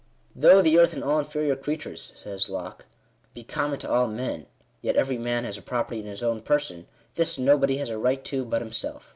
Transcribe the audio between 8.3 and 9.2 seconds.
but himself.